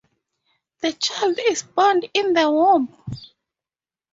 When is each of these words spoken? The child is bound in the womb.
The 0.79 0.93
child 0.93 1.37
is 1.49 1.61
bound 1.61 2.09
in 2.15 2.33
the 2.33 2.49
womb. 2.49 2.91